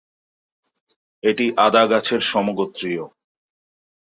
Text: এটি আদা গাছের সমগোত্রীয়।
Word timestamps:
এটি 1.23 1.45
আদা 1.57 1.83
গাছের 1.85 2.21
সমগোত্রীয়। 2.21 3.03